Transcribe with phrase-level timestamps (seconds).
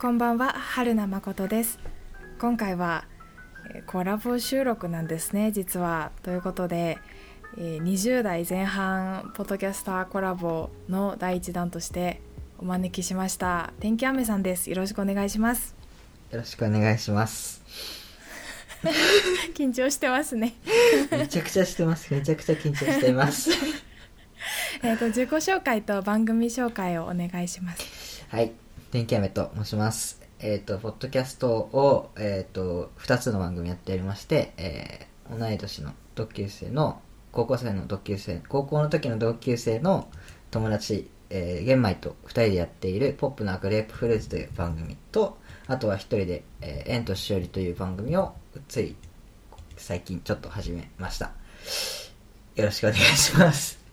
[0.00, 1.80] こんばんは春名誠です
[2.38, 3.04] 今回は
[3.74, 6.98] えーコラボ収録なんですね実はということで、
[7.56, 12.20] えー20代前半ポッドキャスターコラボの第一弾として
[12.58, 15.74] お招きしました天気雨さんですよろしくお願いします
[16.30, 17.64] よろしくお願いします。
[19.54, 20.54] 緊張してますね
[21.10, 22.14] めちゃくちゃしてます。
[22.14, 23.50] めちゃくちゃ緊張しています。
[24.84, 28.52] えっと自己紹介と番組紹介をお願いしますはい。
[28.90, 30.20] 天気雨と申します。
[30.40, 37.00] えっ、と、ポッドキャストを、えっ、と、二つの番組やっておりまして、えー同い年の同級生の、
[37.32, 40.08] 高校生の同級生、高校の時の同級生の
[40.50, 48.32] 友達、えー、玄米と二人でやっているポップなグレープフルーツという番組と、あとは一人で、えー、縁としおりという番組を、
[48.68, 48.96] つい、
[49.76, 51.32] 最近ちょっと始めました。
[52.56, 53.87] よろしくお願いします。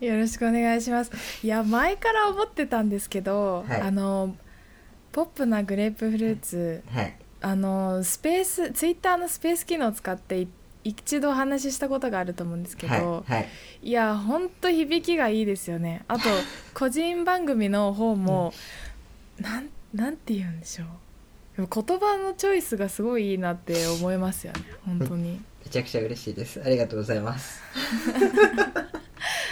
[0.00, 1.10] よろしくお願いします
[1.42, 4.34] いや前から思ってたんですけど、はいあの
[5.12, 7.16] ポップなグレープフルーツ、はい。
[7.42, 10.48] あのスペースツイッターのスペース機能を使ってい
[10.84, 13.32] 一度お話ししたことがあると思うんですけど、はい。
[13.32, 13.48] はい。
[13.82, 16.28] いやほんと響きがいいですよねあと
[16.74, 18.52] 個人番組の方も、
[19.40, 20.84] なんなんて言うんでしょ
[21.58, 26.62] う言葉のチョイスがすごいいいなって思いますよね本当にめちゃくちゃ嬉しいです。
[26.64, 27.60] ありがとうございます。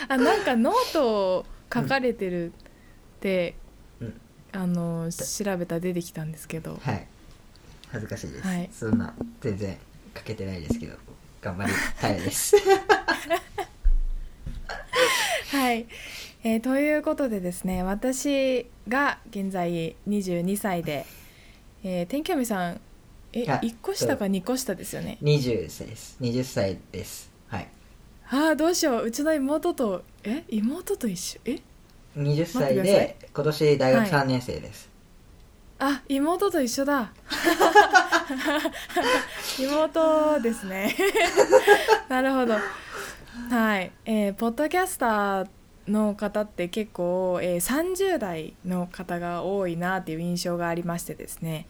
[0.09, 2.53] あなんかノートを書かれてるっ
[3.21, 3.55] て、
[4.01, 4.21] うん
[4.51, 7.07] あの調べたら出てきたんですけどはい。
[7.93, 8.47] 恥ずかしいです。
[8.47, 9.77] はいそんな、全然
[10.17, 10.97] 書けてないですけど、
[11.43, 12.57] 頑張りたいです。
[15.51, 15.87] はい、
[16.45, 21.07] えーということでですね私が現在22歳で、
[21.83, 22.81] えー、天気読みさん
[23.33, 26.17] えあ1個下か2個下ですよね？20歳です。
[26.21, 27.31] 20歳です。
[28.29, 28.49] はい。
[28.49, 29.05] ああどうしよう。
[29.05, 30.45] うちの妹とえ？
[30.49, 31.41] 妹と一緒？
[31.47, 31.59] え
[32.17, 34.89] ？20歳で、今年大学はい3年生です。
[35.81, 37.13] あ妹と一緒だ。
[39.59, 40.95] 妹ですね。
[42.09, 42.55] なるほど。
[43.51, 45.49] はい、えーポッドキャスター
[45.87, 51.67] の方って結構、えー30代の方が多いなっていう印象がありましてですね、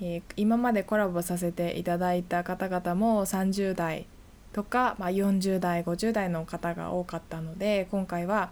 [0.00, 4.06] えー今までコラボさせていただいた方々も30代
[4.52, 8.50] とか、まあ、40代50代の方が多かったので今回は、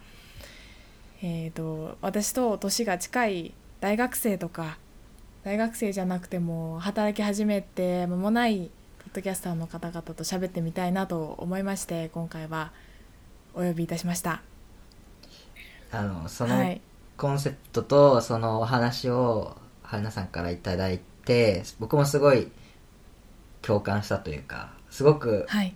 [1.23, 4.79] えー、と私と年が近い大学生とか
[5.45, 12.73] 大学生じゃなくても働き始めて間もないポッドキャスターの方々と喋ってみたいなと思いまして今回は
[13.55, 14.43] お呼びいたしました。
[15.91, 16.81] あの、そのはい、
[17.17, 22.49] コンセプトと、そのお話を、春菜さんからいただいて、僕もすごい
[23.63, 25.75] 共感したというか、すごくはい、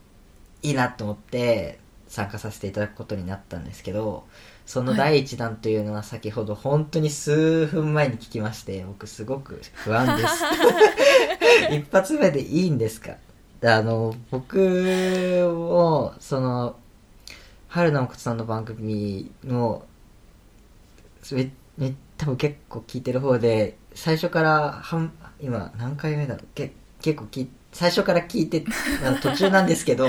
[0.62, 1.78] いいなと思って
[2.08, 4.24] 参加させていただくことになったんですけど
[4.66, 4.98] そのはい。
[4.98, 10.34] 第一弾というのは先ほど本当に数分前に聞きまして僕すごく不安です。
[11.74, 13.16] 一発目でいいんですか？
[13.64, 16.76] あの僕もその
[17.68, 19.84] 春菜誠さんの番組の
[21.32, 26.46] めめ多分結構聞いてる方で最初から半今何回目だろう？
[26.54, 28.64] け結構き最初から聞いて
[29.04, 30.08] あ途中なんですけど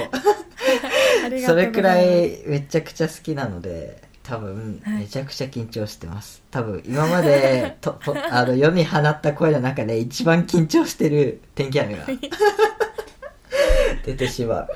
[1.46, 5.00] それくらいめちゃくちゃ好きなので多分はい。
[5.00, 6.42] めちゃくちゃ緊張してます。
[6.50, 12.06] 多分今まで ととあの世に放った声の中で一番緊張してる天気雨が
[14.06, 14.68] 出てしまう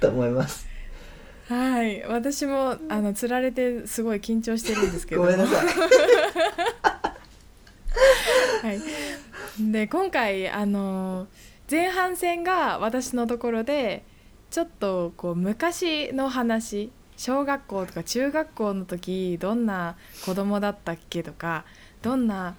[0.00, 0.66] と思います。
[1.48, 5.22] はい、私もあの釣られてすごい緊張してるんですけど。
[5.22, 5.66] ごめんなさい。
[8.66, 8.80] はい、
[9.60, 11.28] で今回あの
[11.70, 14.04] 前半戦が私のところで
[14.50, 21.64] ちょっとこう昔の話小学校とか中学校の時どんな子供だったっけとか
[22.02, 22.56] どんな、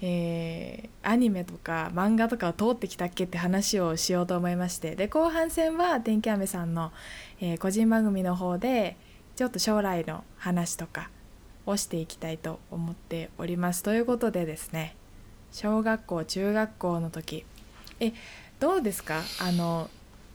[0.00, 6.92] えーアニメとか漫画とかを通ってきたっけって話をしようと思いましてで後半戦は天気雨さんの、
[7.40, 8.96] えー個人番組の方で
[9.36, 11.10] ちょっと将来の話とか
[11.66, 13.82] をしていきたいと思っております。
[13.82, 14.96] ということでですね
[15.52, 17.44] 小学校中学校の時
[18.00, 18.12] え
[18.60, 19.22] どうですか？
[19.40, 19.90] あの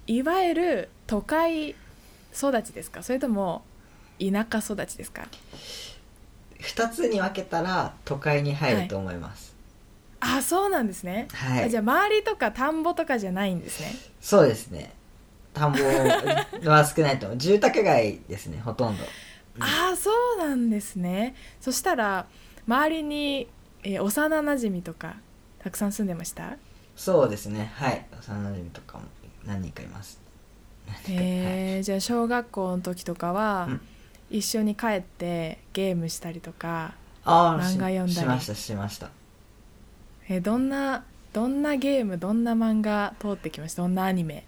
[0.08, 1.70] いわゆる都会
[2.34, 3.04] 育ちですか？
[3.04, 3.64] それとも
[4.20, 5.28] 田舎育ちですか
[6.60, 9.56] ？2つに分けたら都会に入ると思います。
[10.22, 13.96] あそうなんですね、はい、あじゃあ周りとか田んぼとかじゃないんですね。
[14.20, 14.92] そうですね。
[15.54, 15.80] 田んぼ
[16.70, 17.38] は少ないと思う。
[17.40, 19.04] 住宅街ですねほとんど。
[19.56, 19.64] うん。
[19.64, 21.36] ああそうなんですね。
[21.62, 22.26] そしたら
[22.68, 23.48] 周りに、
[23.84, 25.16] えー幼なじみとか
[25.60, 26.58] たくさん住んでました？
[27.00, 27.72] そうですね。
[27.76, 28.06] はい。
[28.12, 29.06] 幼馴染とかも
[29.46, 30.20] 何人かいます。
[30.86, 31.84] 何人かはいえー。
[31.84, 33.82] じゃあ小学校の時とかは、うん。
[34.30, 36.94] 一緒に帰ってゲームしたりとか
[37.26, 38.12] 漫画読んだり。
[38.12, 39.10] ししましたしました。
[40.28, 41.04] えどんな
[41.34, 43.82] どんなゲームどんな漫画通ってきました？
[43.82, 44.46] どんなアニメ？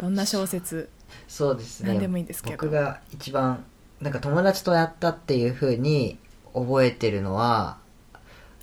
[0.00, 0.90] どんな小説？
[1.26, 1.88] そうですね。
[1.88, 2.56] 何でもいいんですけど。
[2.56, 3.64] 僕が一番
[4.00, 6.18] なんか友達とやったっていう風に
[6.54, 7.78] 覚えてるのは、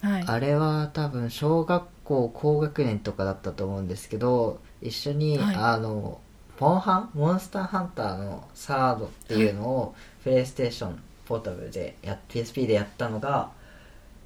[0.01, 0.23] はい。
[0.25, 5.55] あれは多分小学校高学年とかだったと思うんですけど一緒に、はい。
[5.55, 6.19] あの
[6.59, 7.09] モンハン？
[7.13, 13.51] モンスターハンターのサードっていうのを、プレイステーションポータブルでや PSP でやったのが、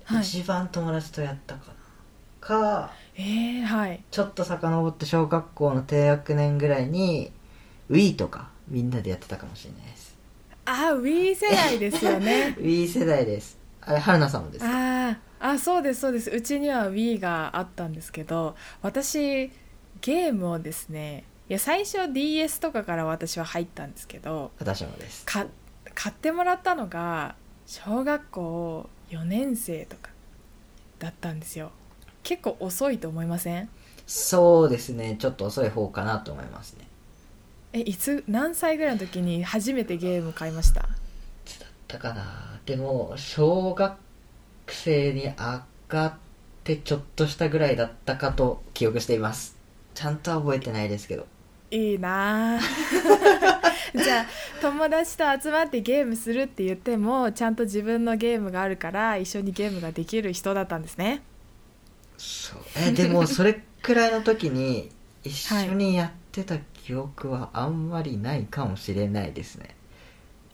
[0.03, 0.21] はい。
[0.21, 1.74] 一番友達とやったかな。
[2.39, 4.03] かえー、はい。
[4.12, 7.31] ちょっと遡って小学校の低学年ぐらいに
[7.89, 10.18] Wii とかみんなでやってたかもしれないです。
[10.65, 10.71] あ
[11.01, 12.56] Wii 世代ですよね。
[12.59, 13.57] Wii 世代です。
[13.81, 14.69] あれ春菜さんもですか？
[14.69, 16.30] あーあそうですそうです。
[16.30, 19.51] うちには Wii があったんですけど私
[20.01, 25.25] ゲームをですねいや最初 DS とかから私は入ったんですけど私もです。
[25.25, 25.45] か
[25.95, 27.36] 買ってもらったのが
[27.66, 30.10] 小学校4年生とか
[31.00, 31.72] だったんですよ。
[32.24, 33.69] 結構遅いと思いません？
[34.06, 35.16] そうですね。
[35.19, 36.88] ちょっと遅い方かなと思いますね。
[37.74, 40.81] えいつ何歳ぐらいの時に初めてゲーム買いました？
[40.81, 40.84] い
[41.45, 42.60] つだったかな？
[42.66, 43.98] でも小学
[44.74, 46.14] 生に上がっ
[46.64, 49.58] てちょっとしたぐらいだったかと記憶しています。
[49.94, 51.25] ちゃんとは覚えてないですけど。
[51.72, 52.58] いいな。
[52.58, 52.60] あ
[53.96, 54.25] じゃあ
[54.62, 61.24] 友達と集まってゲームするって言ってもちゃんと自分のゲームがあるから一緒にゲームができる人だったんですね。
[62.18, 62.60] そう。
[62.75, 64.92] えでも それくらいの時に
[65.24, 69.75] 一緒にやってた記憶はあんまりないかもしれないですね。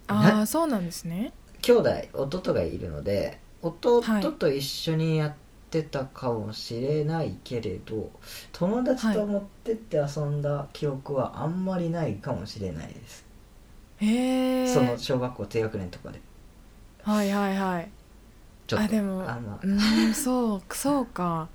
[0.07, 1.33] ああそうなんですね。
[1.61, 4.01] 兄弟弟がいるので弟
[4.33, 5.33] と一緒にやっ
[5.69, 8.11] てたかもしれないけれど、
[8.51, 13.25] 友達と持ってって遊んだ記憶はあんまりないかもしれないです、
[13.99, 16.21] へえその小学校低学年とかで。
[17.03, 17.89] はいはいはい。
[18.67, 21.47] ちょっとあでもあうーんそう そうか。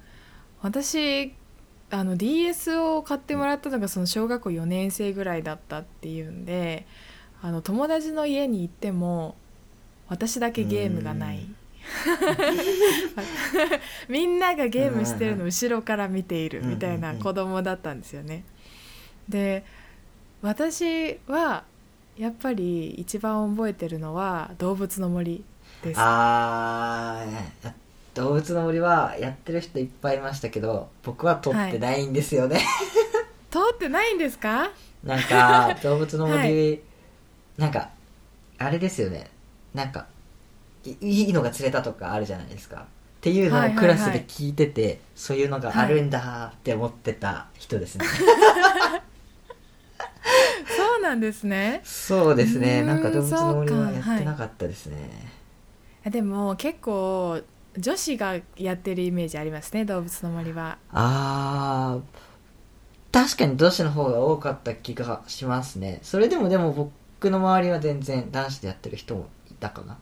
[0.62, 1.34] 私
[1.90, 6.86] あの DS を買ってもらったのがその小学校4年生ぐらいだったっていうんで
[7.40, 9.36] あの友達の家に行っても
[10.08, 11.38] 私だけゲームがない。
[11.38, 11.57] うん
[14.08, 18.44] みんながゲームしてるのを後ろから見ているみたいな子供だったんですよね。
[19.28, 19.64] で
[20.42, 21.64] 私は
[22.16, 25.44] やっぱり一番覚えてるのは「動物の森」
[25.82, 26.00] です。
[26.00, 27.24] あ
[28.14, 32.60] 動物の森はやってる人いっぱいいましたけど僕は撮ってないんですよね、
[33.48, 34.70] 通ってないんですか？
[35.04, 36.80] なんか 動物の森、はい。
[37.56, 37.90] なんか
[38.58, 39.30] あれですよね。
[39.72, 40.06] なんか
[40.84, 42.86] いいいのが釣れたとかあるじゃないですか。
[43.18, 48.06] っていうのをクラスで聞いてて、そういうのがあるんだって思ってた人ですね、
[50.76, 51.80] そうなんですね。
[51.82, 52.84] そうですね。
[52.84, 55.32] なんか動物の森はやってなかったですね、
[56.04, 57.40] でも結構
[57.76, 60.78] 女子がやってるイメージありますね動物の森は。
[60.92, 62.28] あー
[63.10, 65.98] 確かに女子の方が多かった気がしますね。
[66.02, 69.98] それでもでも僕の周りは全然男子でやってる人もいたかな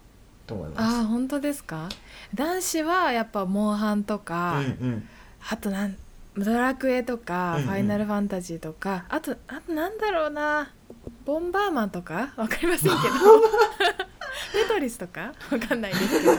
[0.47, 0.97] と思います。
[0.97, 1.89] ああ本当ですか？
[2.35, 5.09] 男子はやっぱモンハンとうか、んうん。
[5.51, 5.97] あとなん
[6.37, 7.69] ドラクエとか、うんうん。
[7.69, 10.73] ファイナルファンタジーとかあとあとなんだろうな
[11.25, 12.33] ボンバーマンとか？
[12.37, 13.41] わかりませんけど。
[14.53, 15.33] テトリスとか？
[15.51, 16.33] わかんないですけど。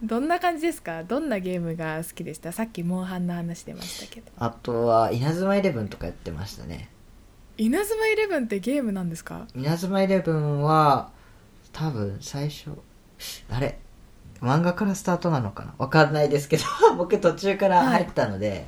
[0.00, 1.02] どんな感じですか？
[1.02, 2.52] どんなゲームが好きでした？
[2.52, 4.30] さっきモンハンの話出ましたけど。
[4.38, 6.88] あとは稲妻イレブンとかやってましたね。
[7.56, 9.48] 稲妻イレブンってゲームなんですか？
[9.56, 11.10] 稲妻イレブンは
[11.78, 12.70] 多分最初
[13.50, 13.78] あれ？
[14.40, 15.74] 漫画からスタートなのかな？
[15.78, 16.64] わかんないですけど
[16.98, 18.66] 僕途中から入ったので、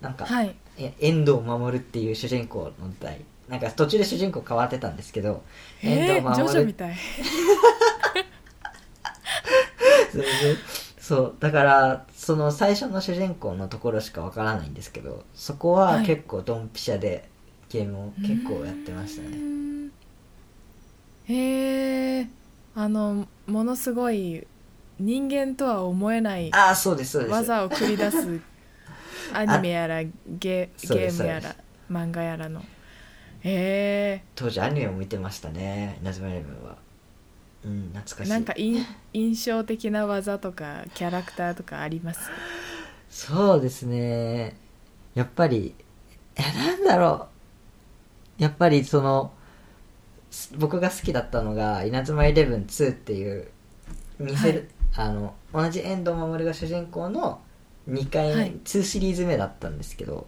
[0.00, 0.54] なんか、はい。
[0.78, 5.42] え遠藤守っていう主人公の代なんか途中で主人公変わってたんですけど
[5.82, 6.96] えー、ジョジョみるたい。
[10.98, 16.06] そうだからその最初の主人公のところしかわからないんですけどそこははい。
[16.06, 17.28] 結構ドンピシャで
[17.68, 19.36] ゲームを結構やってましたね。
[19.36, 19.88] ん。
[21.26, 22.28] へえ
[22.74, 24.46] あのものすごい
[24.98, 27.32] 人間とは思えないああそうですそうです。
[27.32, 28.40] 技を繰り出す
[29.34, 31.56] アニメやらゲゲームやら
[31.90, 32.62] 漫画やらの。
[33.44, 36.76] へ当時アニメを見てましたね稲妻イレブンは。
[37.64, 38.30] うん懐かしい。
[38.30, 42.20] えなんかいん印象的な技とかキャラクターとかあります？
[43.10, 44.56] そうですね。
[45.14, 45.74] やっぱり
[46.36, 47.28] えなんだろ
[48.38, 48.42] う。
[48.42, 49.41] やっぱりそのす
[50.56, 53.48] 僕が好きだったのが「稲妻イレブン2」っていう
[54.18, 57.40] 見せる、あの同じ遠藤守が主人公の
[57.88, 58.52] 2回目、はい。
[58.64, 60.26] 2シリーズ目だったんですけど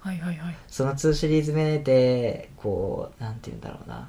[0.00, 0.56] はいはいはい。
[0.66, 4.08] その2シリーズ目でこうなんて言うんだろうな。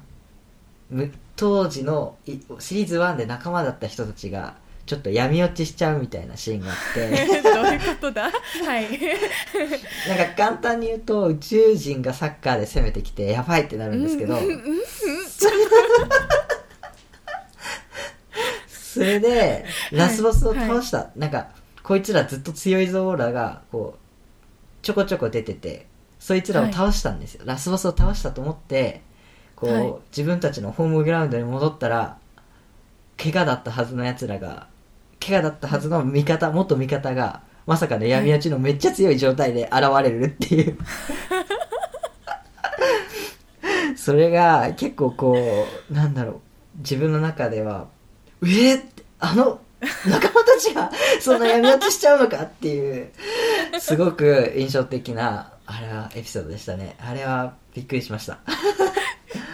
[0.90, 4.56] む当時のいシリーズ1で仲間だった人たちが
[4.92, 7.08] ちょっと闇落ちしちゃうみたいなシーンがあって。
[7.42, 8.24] どういうことだ？
[8.24, 8.30] は
[8.78, 8.86] い。
[10.06, 14.36] なんか簡単に言うと宇宙人がサッカーで攻めてきてやばいってなるんですけど、
[18.68, 21.48] それでラスボスを倒した、なんか
[21.82, 23.98] こいつらずっと強いぞオーラがこう
[24.82, 25.86] ちょこちょこ出てて
[26.20, 29.00] そいつらを倒したんですよ、ラスボスを倒したと思って
[29.56, 29.94] こう、はい。
[30.10, 32.18] 自分たちのホームグラウンドに戻ったら
[33.16, 34.70] 怪我だったはずの奴らが
[35.24, 40.76] 怪我だったはずの味方元味方がまさかの闇落ちのめっちゃ強い状態で現れるっていう。
[43.96, 46.40] それが結構こうなんだろう。
[46.78, 47.86] 自分の中では
[48.42, 48.82] えー、
[49.20, 49.60] あの
[50.06, 53.12] 仲間たちがそんな闇落ちしちゃうのかっていう
[53.78, 56.96] すごく印象的なあれはエピソードでしたね。
[57.00, 58.38] あれはびっくりしました。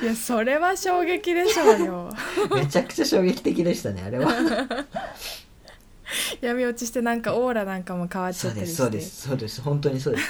[0.03, 2.11] いやそれは衝撃でしょうよ。
[2.55, 4.33] めちゃくちゃ衝撃的でしたねあれは
[6.41, 8.77] 闇落ちしてなんかオーラなんかも変わっちゃったりして。
[8.77, 9.29] ですそうです。
[9.29, 9.61] そうです。
[9.61, 10.29] 本当にそうです。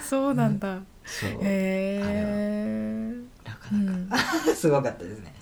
[0.08, 1.30] そうなんだ、そう。
[1.42, 3.12] へえ
[3.44, 4.24] なかなか、
[4.56, 5.34] すごかったですね。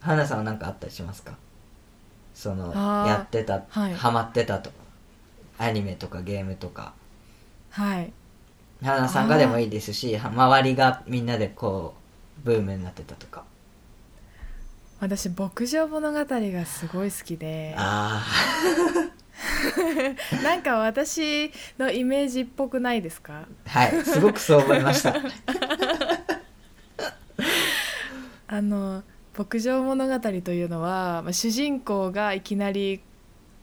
[0.00, 1.32] 花さんは何かあったりしますか？
[2.34, 2.72] その
[3.06, 3.94] やってた、はい。
[3.94, 4.70] ハマってたと
[5.58, 6.92] アニメとかゲームとか。
[7.70, 8.12] はい。
[8.82, 11.94] 花さんがでもいいですしは周りがみんなでこ
[12.42, 13.42] うブームになってたとか
[15.00, 17.74] 私牧場物語がすごい好きで。
[17.76, 18.24] あ
[20.42, 23.46] なんか私のイメージっぽくないですか？
[23.66, 25.14] あはいすごくそう思いました。
[28.48, 29.02] あの
[29.36, 33.00] 牧場物語というのは、まあ、主人公がいきなり、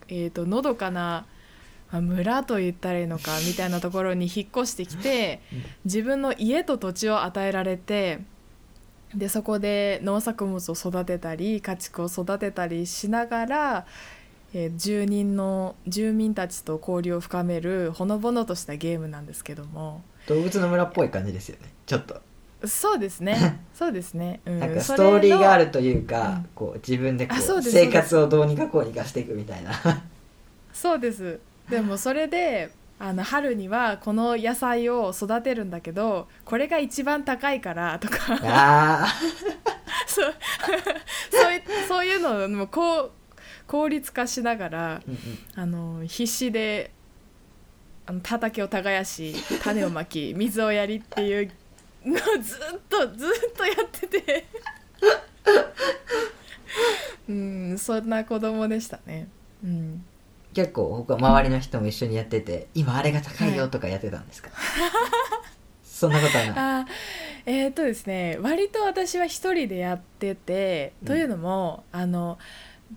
[0.08, 1.26] えー、とのどかな、
[1.92, 5.42] まあ村と言ったらいいのかみたいなところに引っ越してきて
[5.86, 8.20] 自分の家と土地を与えられて
[9.16, 13.86] でそこで農作物を育てたり家畜を育てたりしながら、
[14.54, 20.04] えー住人の住民たちと交流を深めるほのぼのとしたゲームなんですけども。
[20.28, 21.74] 動物の村っぽい感じですよね。
[21.86, 22.22] ちょっと。
[22.66, 23.60] そうですね。
[23.74, 26.50] そうですね、うん、なんかストーリーがあるというか、うん。
[26.56, 27.72] こう自分でこううです。
[27.72, 29.72] 生活をどうにかこうにかしていくみたいな。
[30.72, 31.40] そうです。
[31.70, 38.18] でもそれであの春にはこの野菜を育てるんだけどこれが一番高いからとか。
[38.44, 39.08] あ
[40.08, 40.34] そう。
[41.32, 43.12] そういそういうのをもうこう
[43.68, 45.62] 効率化しながらー、うんうん。
[45.62, 46.92] あの必死で
[48.06, 51.52] あの畑を耕し種をまき 水をやりっていう
[52.06, 54.46] のをずっとずっとやってて。
[57.30, 59.28] うんそんな子供でしたね。
[59.64, 60.06] うん
[60.54, 64.50] 結構他周りの人も一緒にやってて今あれが高いよとかやってたんですか、
[65.84, 66.86] そんなことはない。
[67.46, 71.08] えー、とですね割と私は一人でやってて、うん。
[71.08, 72.38] というのもあの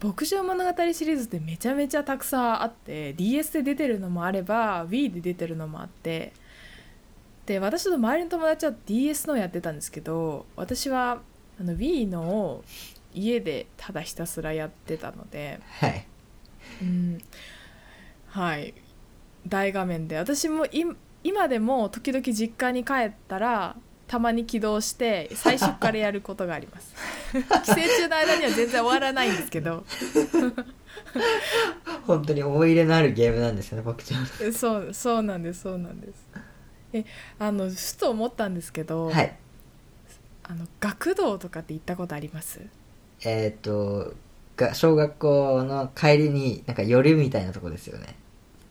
[0.03, 6.33] 牧場物語シリーズってめちゃめちゃたくさんあって DS で出てるのもあれば Wii で出てるのもあって
[7.47, 11.21] で私の周りの友達は DS のをやってたんですけど私は
[11.59, 12.65] あの Wii のを
[13.15, 16.07] 家でただひたすらやってたので、はい
[16.83, 17.19] うん、
[18.29, 18.75] はい。
[19.47, 20.85] 大画面で私もい
[21.23, 23.77] 今でも時々実家に帰ったら
[24.09, 26.95] たまに起動して最初からやることがあります。
[27.33, 29.85] 帰省中の間には全然終わらないんですけど。
[32.07, 34.27] 本当に思い入れのあるゲームなんですよね僕ちゃん。
[34.43, 36.29] えそうそうなんですそうなんです。
[36.93, 37.05] え
[37.39, 39.37] あのふと思ったんですけど、はい。
[40.45, 42.61] あの学童とかって行ったことあります？
[43.25, 44.15] えっ、と
[44.57, 48.17] が小学校の帰りになんか夜みたいなとこですよね。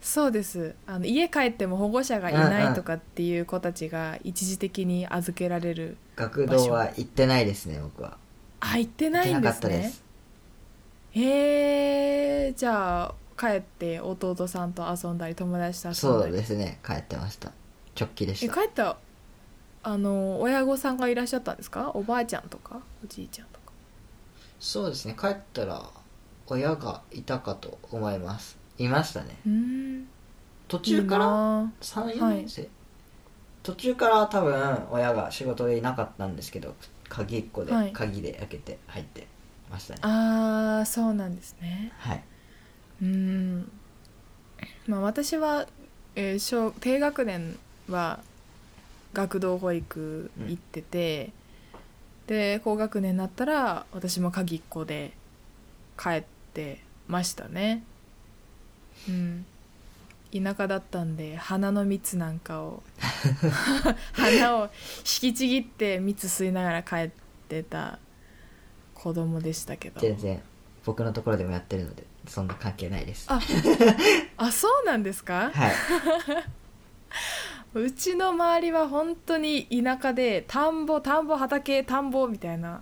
[0.01, 0.75] そうです。
[0.85, 8.17] あの家帰っても保護者がいないとかっていう子たちが一時的に預けられる学童は行ってないですね僕は。
[8.59, 9.93] あ行ってないんですね。
[11.11, 16.79] へえじゃあ帰って弟さんと遊んだり友達と遊んそうだりですね。
[16.85, 17.51] 帰ってました。
[17.99, 18.53] 直帰でえした。
[18.53, 18.97] 帰った
[19.83, 21.91] あの親御さんがいらっしゃったんですか？
[21.93, 22.81] おばあちゃんとか？
[23.03, 23.64] おじいちゃんとか？
[24.65, 25.15] そうですね。
[25.19, 25.87] 帰ったら
[26.47, 28.57] 親がいたかと思います。
[28.79, 29.37] いましたね。
[29.45, 29.51] うー
[30.01, 30.07] ん。
[30.67, 31.25] 途いい中から？
[31.25, 32.67] な34年生、
[33.61, 36.73] 途中から多分親が仕事でいなかったんですけど
[37.09, 37.93] 鍵っ子で、はい。
[37.93, 39.27] 鍵で開けて入って
[39.69, 39.99] ましたね。
[40.01, 41.91] ああそうなんですね。
[41.99, 42.23] はい、
[43.03, 43.71] うーん。
[44.87, 45.67] まあ私は、
[46.15, 47.55] えー小低学年
[47.87, 48.19] は
[49.13, 51.31] 学童保育行ってて、
[52.27, 55.13] で高学年になったら私も鍵っ子で
[55.97, 57.83] 帰ってましたね。
[59.07, 59.45] うん。
[60.33, 62.83] 田舎だったんで花の蜜なんかを
[64.13, 67.09] 花を引きちぎって蜜吸いながら帰っ
[67.47, 67.99] てた
[68.93, 70.01] 子供でしたけど。
[70.01, 70.41] 全然
[70.83, 73.27] 僕のところでもやってるのでそんな関係ないです。
[73.29, 73.39] あ
[74.37, 75.51] あそうなんですか？
[75.53, 75.73] はい
[77.75, 82.81] うちの周りは本当に田舎で田んぼ田んぼ畑田んぼみたいな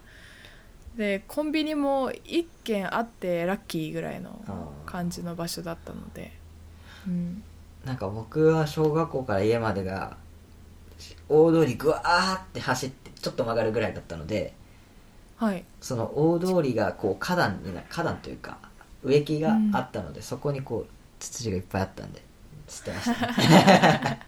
[0.95, 4.39] でコンビニも1軒あってラッキーぐらいの
[4.85, 6.31] 感じの場所だったので、
[7.07, 7.43] うん、
[7.83, 10.17] なんか僕は小学校から家までが
[11.27, 14.53] 大通りぐわーって走ってちょっと曲がるぐらいだったので
[15.38, 18.59] はいその大通りがこう花壇にな花壇というか
[19.01, 22.21] 植木があったので、そこにこうツツジがいっぱいあったんで
[22.69, 24.19] 知ってましたね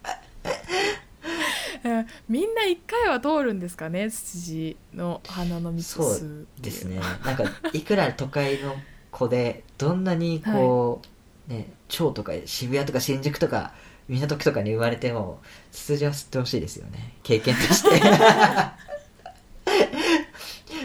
[1.85, 6.99] え ーみんな1回は通るんですかねツツジの花の蜜そうですね。
[7.23, 8.75] なんかいくら都会の
[9.11, 11.01] 子でどんなにこ
[11.47, 13.71] う、ね町とか渋谷とか新宿とか
[14.07, 15.39] 港区とかに生まれても
[15.71, 17.13] ツツジは吸ってほしいですよね。
[17.23, 18.01] 経験として。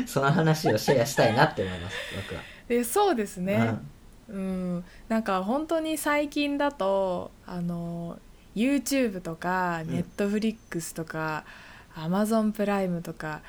[0.07, 2.41] その話をシェアしたいなって思います僕は。
[2.69, 3.79] えそうですね、
[4.29, 4.37] うん。
[4.37, 4.39] う
[4.79, 8.19] ん、なんか本当に最近だとあの
[8.55, 9.95] YouTube とかうん。
[9.95, 11.45] Netflix とか、
[11.95, 13.43] Amazon プライムとか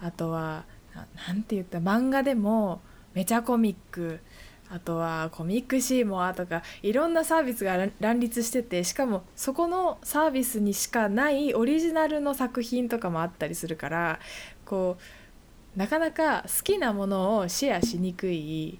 [0.00, 2.80] あとはななんて言った漫画でも
[3.14, 4.20] メチャコミック
[4.70, 14.18] あとはコミックシーモアとかいろんなサービスが乱乱立しててしかもそこのサービスにしかないオリジナルの作品とかもあったりするから
[14.64, 14.96] こ
[15.76, 18.78] うなかなか好きなものをシェアしにくい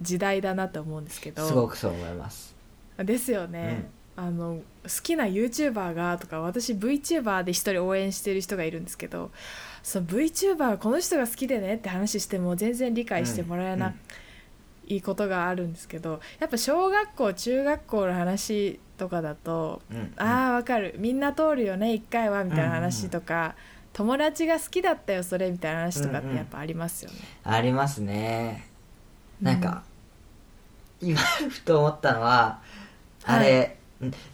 [0.00, 1.46] 時代だなと思うんですけど。
[1.46, 2.54] すごくそう思います。
[2.98, 3.88] ですよね、
[4.22, 9.30] あの好きな YouTuber がとか私 VTuber で一人応援してる人がいるんですけど
[9.82, 13.94] その VTuber この人が好きでねって話しても全然理解してもらえな
[14.86, 19.96] いことがあるんですけどやっぱ小学校中学校の話とかだとうん。
[19.96, 20.94] うんあーわかる。
[20.98, 23.56] みんな通るよね一回はみたいな話とか、
[23.92, 27.16] 友達が好きだったよそれみたいな話とかってやっぱありますよね。
[27.42, 28.68] ありますね。
[29.40, 29.82] なんか、
[31.00, 32.60] 今ふと思ったのは
[33.24, 33.81] あれ、ん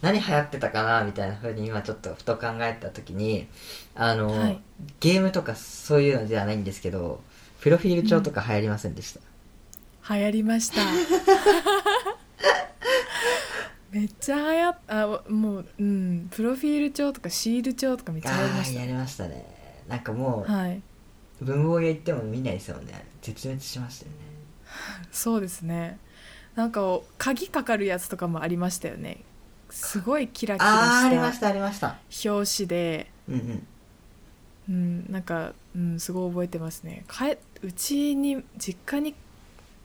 [0.01, 3.47] 何流行ってたかなみたいなふうに今ちょっとふと考えた時に
[3.95, 4.59] あの、はい。
[4.99, 7.21] ゲームとかそういうのではないんですけど
[7.59, 9.19] プロフィール帳とか流行りませんでした、
[10.15, 10.77] 流行りました。
[13.91, 16.27] めっちゃ流行っあもううん。
[16.31, 18.79] プロフィール帳とかシール帳とかめっちゃ流行りました。
[18.81, 19.45] やりましたね。
[19.87, 20.81] なんかもう、はい。
[21.41, 22.93] 文房具屋行っても見ないですよね。
[22.93, 24.17] あれ絶滅しましたよね。
[25.11, 25.97] そうですね。
[26.55, 29.23] なんか鍵かかるやつとかもありましたよね
[29.69, 31.97] すごいキラキラああありまししたたありました。
[32.25, 33.11] 表紙で。
[33.27, 33.67] うんうん。
[34.69, 37.03] うんなんか、うん、すごい覚えてますね。
[37.07, 39.15] かえうちに実家に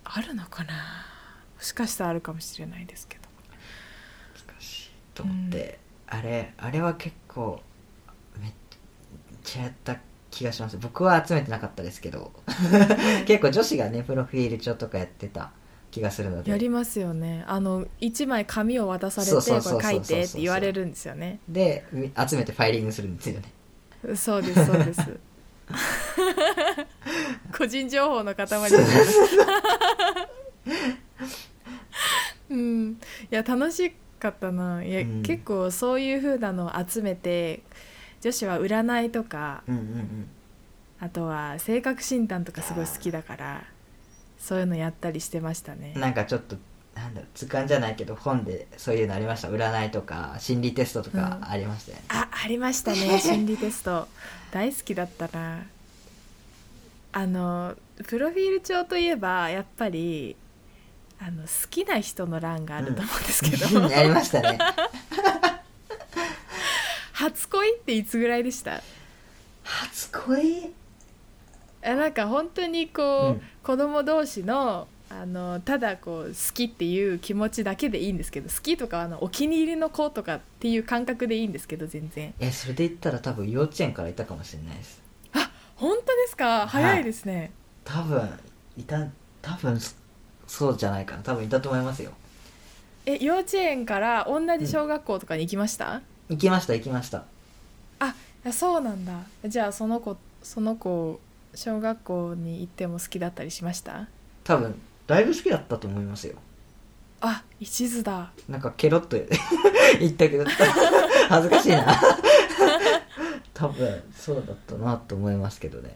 [0.05, 0.73] あるのかな？
[1.57, 3.25] もしかしたらあるかもしれないですけど。
[4.49, 7.62] 難しいと思って、あれあれは結構
[8.40, 8.53] めっ
[9.42, 9.97] ちゃやった
[10.31, 10.77] 気がします。
[10.79, 12.33] 僕は集めてなかったですけど。
[13.27, 15.51] 結構女子がねプロフィール帳とかやってた
[15.95, 16.51] 気がするので。
[16.51, 17.45] やりますよね。
[17.47, 21.39] あの1枚紙を渡されてこれ書いてって言われるんですよね。
[21.49, 24.17] でみ集めてファイリングするんですよね。
[24.17, 25.01] そうですそうです。
[27.57, 28.77] 個人情報の塊です。
[32.51, 32.91] うん。
[32.91, 32.97] い
[33.31, 34.85] や楽しかったな。
[34.85, 35.23] いや、うん。
[35.23, 37.63] 結構そういう風なのを集めて
[38.21, 40.29] 女子は占いとかうんうんうん。
[40.99, 43.65] あとは性格診断とかすごい好きだから
[44.38, 45.94] そういうのやったりしてましたね。
[45.97, 46.57] なんかちょっと
[46.94, 49.49] なんだろう図鑑じゃないけど本でそういうのありました。
[49.49, 51.49] 占いとか心理テストとかうん。
[51.51, 53.18] ありましたよね、あありましたね。
[53.20, 54.07] 心理テスト。
[54.53, 55.62] 大好きだったな。
[57.12, 57.75] あの
[58.07, 60.37] プロフィール帳といえばやっぱり
[61.20, 63.66] あの好きな人の欄があると思うんですけど、
[63.97, 64.59] ありましたね。
[67.12, 68.83] 初恋っていつぐらいでした？
[69.62, 70.64] 初恋？
[70.64, 70.70] え
[71.85, 73.42] なんか本当にこう、うん。
[73.62, 82.35] 子供同士のあのただこう好きっていう気持ちだけでいいんですけど好きとかあのお気に入りの子とかっていう感覚でいいんですけど全然。
[82.40, 85.03] えそれで言ったら多分幼稚園からいたかもしれないです。
[85.77, 86.66] 本当ですか？
[86.66, 87.53] 早いですね、
[87.85, 88.29] 多分
[88.77, 89.07] いた
[89.42, 89.94] 多分そ
[90.47, 91.23] そうじゃないかな。
[91.23, 92.12] 多分いたと思いますよ。
[93.07, 97.25] え幼稚園から同じ小学校とかに行きました、行きました行きました。
[97.99, 98.14] あ
[98.53, 99.12] そうなんだ。
[99.47, 101.20] じゃあその子その子
[101.55, 104.09] 小学校に行っても好きだったりしました？
[104.45, 104.75] 多分
[105.07, 106.35] だいぶ好きだったと思いますよ。
[107.21, 108.33] あ一途だ。
[108.49, 109.17] なんかケロッと
[109.99, 110.45] 言ったけど
[111.29, 111.87] 恥ずかしいな。
[113.55, 115.95] 多分そうだったなと思いますけどね。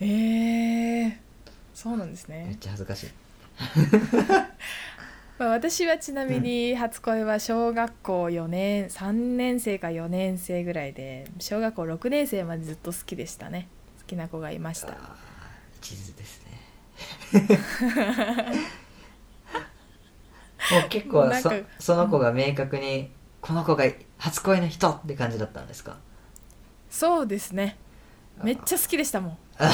[0.00, 0.04] え。
[0.06, 1.12] ー、
[1.74, 3.08] そうなんですめっね、ちゃ恥ずかしい。
[5.38, 13.68] まあ、私はちなみに初恋は小学校4年3年生か4年生ぐらいで小学校6年生までずっと好きでしたね。
[13.72, 13.77] 好
[14.08, 14.88] きな子がいました。
[14.88, 15.16] あ
[15.80, 17.58] 一途ですね。
[20.70, 23.84] もう結構そその子が明確に、この子が
[24.18, 25.96] 初恋の人って感じだったんですか？
[26.90, 27.76] そうですね。
[28.42, 29.38] めっちゃ好きでしたもん。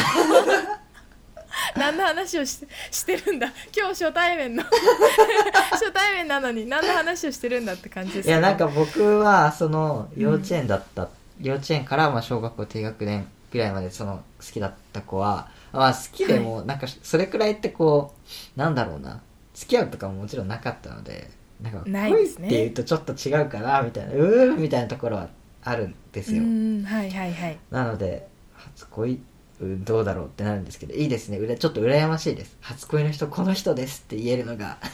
[1.77, 3.47] 何の話をししてるんだ？
[3.77, 4.63] 今日初対面の。
[5.71, 11.09] 初対面なのに何の話をしてるんだって感じですいやなんか僕はその幼稚園だった、
[11.41, 18.13] 幼稚園からまあ小学校低学年ぐらいまでその好きだった子はまあ好きでもなんかそれくらいってこ
[18.57, 19.23] うなんだろうな。
[19.55, 21.31] 付き合うとかももちろんなかったので
[21.63, 25.29] なんか恋っていうとちょっと違うかなみたいなうーんみたいなところは
[25.63, 27.59] あるんですうよんはいはいはい。
[27.71, 29.21] なので初恋
[29.61, 31.39] うんどうだろうってなるんですけどいいですね。
[31.39, 32.57] うらちょっと羨ましいです。
[32.61, 34.79] 初恋の人この人ですって言えるのが。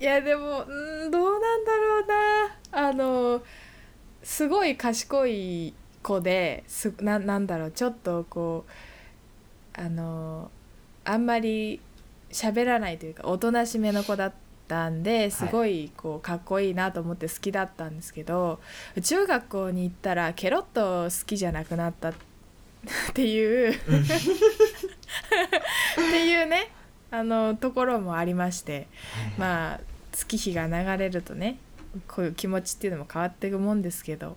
[0.00, 2.88] いやでもうんどうなんだろうな。
[2.88, 3.42] あの
[4.32, 8.64] すごい賢い子ですななんだろうちょっとこ
[9.76, 10.50] うあの
[11.04, 11.82] あんまり
[12.30, 14.32] 喋らないというかおとなしめの子だっ
[14.68, 18.58] たんですごいこうかっこいいなと思って好きだったんですけど
[19.02, 22.14] 中学校に行ったらケロッと好きじゃなくなった っ
[23.12, 23.76] ていうっ
[26.10, 26.70] ていうね
[27.10, 28.88] あのところもありまして
[29.36, 31.58] まあ月日が流れるとね
[32.08, 34.36] こういう気持ちっていうのも変わっていくもんですけど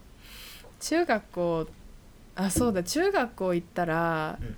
[0.80, 1.68] 中学校
[2.36, 4.56] あそうだ中学校行ったら、うん。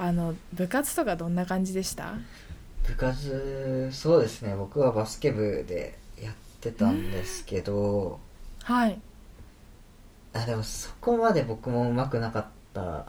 [0.00, 2.14] あの部活とかどんな感じでした？
[2.86, 4.54] 部活そうですね。
[4.56, 8.20] 僕はバスケ部でやってたんですけど
[8.62, 9.00] はい。
[10.32, 13.06] あでもそこまで僕も上手くなかった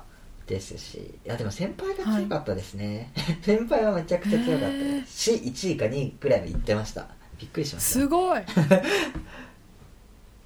[0.48, 3.12] ですしいやでも先輩が強かったですね、
[3.44, 5.20] 先輩はめちゃくちゃ強かったです。
[5.20, 7.08] し1位か2位くらいまで行ってました
[7.40, 8.42] びっくりしましたすごい。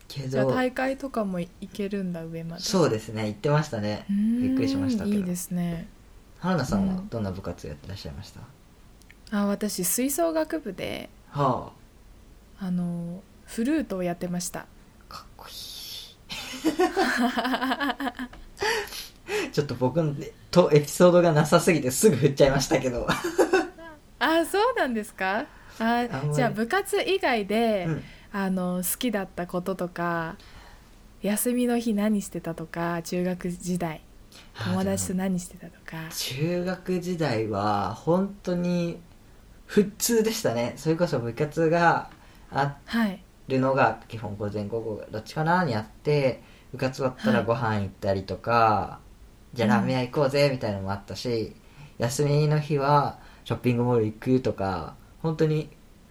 [0.07, 2.63] けじゃあど大会とかも行けるんだ上まで。
[2.63, 4.05] そうですね行ってましたね。
[4.09, 5.15] うーんびっくりしましたけど。
[5.17, 5.87] いいですね。
[6.39, 7.09] 原田さんはうん。
[7.09, 8.41] どんな部活やってらっしゃいました、
[9.31, 11.71] あ私吹奏楽部では
[12.59, 12.69] あ。
[12.71, 14.61] のフルートをやってました。
[14.61, 14.65] あ
[15.09, 15.53] かっこいい。
[19.51, 20.15] ちょっと僕の
[20.51, 23.07] とエピソードがなさすぎてすぐ振っちゃいましたけど。
[24.19, 25.45] あそうなんですか？
[25.79, 28.03] あじゃあ部活以外で、うん。
[28.35, 30.37] あの好きだったこととか
[31.21, 34.01] 休みの日何してたとか中学時代
[34.65, 36.09] 友達と何してたとか。
[36.09, 38.99] 中学時代は本当に
[39.67, 40.73] 普通でしたね。
[40.77, 42.09] それこそ部活が
[42.51, 43.23] あはい。
[43.47, 48.99] るのが基本午前午後どっちかなにあって部活終わったらご飯行ったりとか、
[49.53, 51.55] じゃあラーメン屋行こうぜみたいなのもあったし、
[51.99, 55.69] 休みの日はショッピングモール行くとか本当に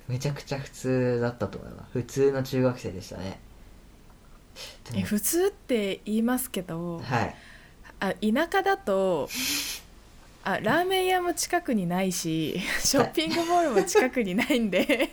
[0.09, 1.93] めちゃくちゃ普通だったと思います。
[1.93, 3.39] 普通の中学生でしたね。
[4.95, 7.35] え普通って言いますけどはい。
[8.01, 9.29] あ田舎だと
[10.45, 15.11] あラーメン屋も近くにないしショッピングモールも近くにないんで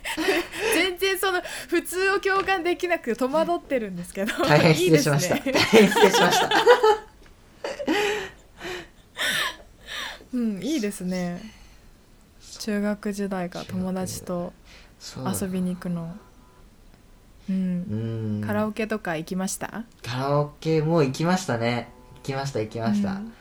[0.74, 5.36] 全然その普通を共感できなくて戸惑ってるんですけど大変失礼しました。
[5.36, 5.52] いいね。
[5.52, 6.50] 大変失礼しました。
[10.32, 11.59] うんいいですね
[12.60, 14.52] 中学時代から友達と
[15.40, 16.14] 遊びに行くの。
[17.48, 18.40] ううん。
[18.42, 19.84] んカラオケとか行きました？
[20.02, 21.88] カラオケも行きましたね。
[22.16, 23.32] 行きました行きました、うん。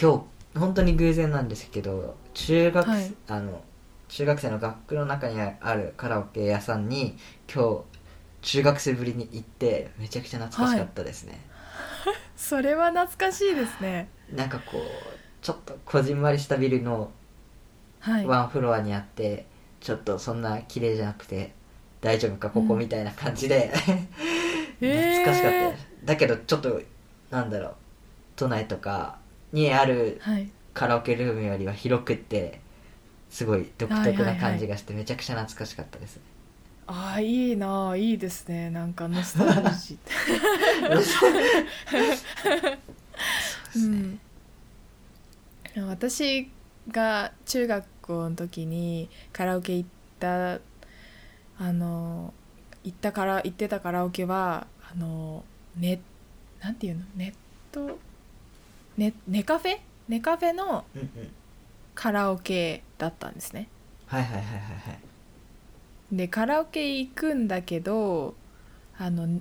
[0.00, 3.14] 今日本当に偶然なんですけど中学,、はい。
[3.28, 3.62] あの
[4.08, 7.16] 中学生の学区の中にあるカラオケ屋さんに
[7.52, 7.82] 今日
[8.42, 11.40] 中学生ぶりに行ってめちゃくちゃ懐かしかったですね、
[12.36, 14.08] それは懐かしいですね。
[14.34, 14.80] なんかこう
[15.42, 17.12] ちょっとこじんまりしたビルの
[18.00, 18.26] はい。
[18.26, 19.46] ワンフロアにあって、
[19.80, 21.52] ちょっとそんな綺麗じゃなくて
[22.00, 23.72] 大丈夫かここうんみたいな感じで、
[24.80, 24.82] へー。
[24.90, 25.86] 懐かしかったです。
[26.04, 26.80] だけどちょっと
[27.30, 27.74] なんだろう。
[28.36, 29.18] 都内とか
[29.52, 30.50] にあるはい。
[30.74, 32.60] カラオケルームよりは広くって
[33.28, 34.38] すごい独特なはいはいはい。
[34.38, 36.16] 感じがしてめちゃくちゃ懐かしかったです。
[36.16, 36.22] ね、
[36.86, 37.96] ああいいなあ。
[37.96, 38.70] いいですね。
[38.70, 40.10] なんかノスタルジー。
[43.76, 44.20] うん。
[45.88, 46.50] 私
[46.88, 49.88] が中学校の時にカラオケ行っ
[50.18, 50.60] た
[51.58, 52.32] あの
[52.84, 55.44] 行ったから行ってたカラオケはあの
[55.76, 56.00] ね
[56.60, 57.04] なんていうの？
[57.16, 57.34] ネッ
[57.72, 57.98] ト？
[58.96, 59.78] ねネカフェ？
[60.08, 60.84] ネカフェの
[61.94, 63.68] カラオケだったんですね。
[64.06, 64.60] はいはいはいはいは
[66.12, 66.16] い。
[66.16, 68.34] でカラオケ行くんだけど
[68.98, 69.40] あの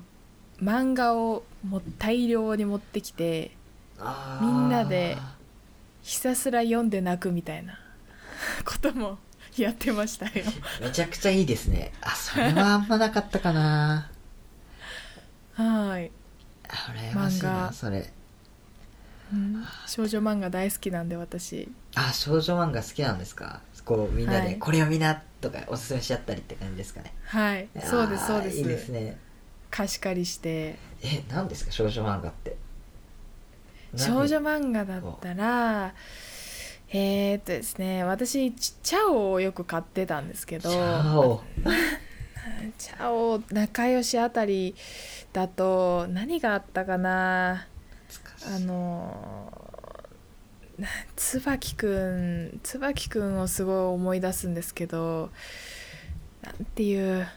[0.61, 3.51] 漫画をも大量に持ってきて
[4.41, 5.17] みんなで
[6.01, 7.79] ひたすら読んで泣くみたいな。
[8.65, 9.17] ことも
[9.57, 10.45] やってましたよ。
[10.81, 11.91] めちゃくちゃいいですね。
[12.01, 14.09] あそれはあんまなかったかな。
[15.53, 16.11] はい。
[16.69, 18.09] あ羨ましそれ。
[19.33, 19.65] うん。
[19.87, 21.69] 少女漫画大好きなんで私。
[21.95, 23.61] あ少女漫画好きなんですか？
[23.83, 24.59] こうみんなで、はい。
[24.59, 27.13] これをみなとかおすすめしちゃったりって感じですかね。
[27.25, 27.67] はい。
[27.83, 28.57] そうですそうです。
[28.57, 29.17] いいですね。
[29.69, 30.77] 貸し借りして。
[31.03, 31.71] え何ですか？
[31.71, 32.55] 少女漫画って
[33.95, 35.93] 少女漫漫画だったら
[36.91, 41.43] えー、っとですね私チチャオをよく買ってたんですけどチャオ。
[42.77, 44.75] チャオ仲良しあたり
[45.33, 47.67] だと何があったかな
[48.47, 49.53] あの
[50.77, 55.29] な椿くん椿くんをすごい思い出すんですけど
[56.41, 57.27] なんていう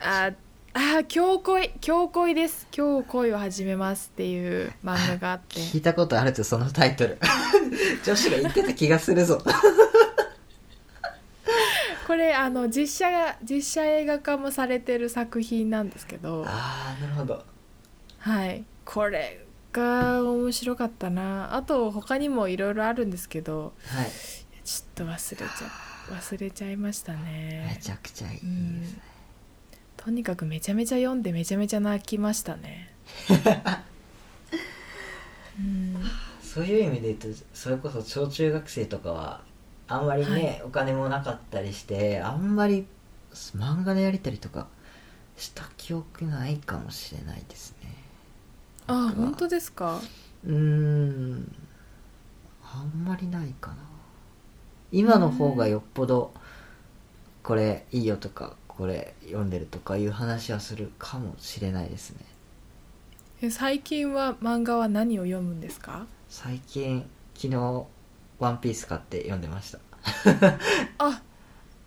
[0.00, 0.32] あ
[0.80, 2.68] あ今日恋今日恋です。
[2.72, 5.58] 今日恋を始めますっていう漫画があって。
[5.58, 7.18] 聞いたことあるとそのタイトル。
[8.06, 9.42] 女子が言ってた気がするぞ。
[12.06, 16.44] これあの実写が実写映画化もされてる作品なんですけど。
[16.46, 17.44] ああなるほど。
[18.20, 18.64] はい。
[18.84, 21.56] これが面白かったな。
[21.56, 23.72] あと他にもいろいろあるんですけど。
[23.84, 24.10] はい。
[24.64, 25.44] ちょっと忘れちゃ
[26.14, 28.88] 忘れちゃいましためねちゃくちゃいいですうんね、
[29.98, 32.94] とにかくめちゃめちゃ読んでめちゃめちゃ泣きましたね。
[35.58, 35.96] うん。
[36.42, 39.42] そういう意味で言うとそれこそ小中学生とかは
[39.86, 40.62] あんまりね、はい。
[40.64, 42.86] お金もなかったりしてあんまり
[43.56, 44.68] 漫画のやりたりとか
[45.36, 47.94] した記憶ないかもしれないですね。
[48.86, 50.00] あ本当ですか？
[50.46, 51.54] うーん。
[52.62, 53.76] あんまりないかな。
[54.92, 56.32] 今の方がよっぽど
[57.42, 62.18] これいいよとかこれ読んでるとかいう話はするかもしれないですね。
[63.42, 66.06] え最近は漫画は何を読むんですか？
[66.28, 67.84] 最近昨日
[68.38, 69.80] 「ワンピース買って読んでました。
[70.98, 71.20] あ